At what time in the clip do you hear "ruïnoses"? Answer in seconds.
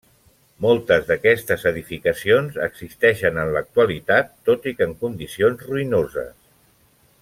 5.71-6.37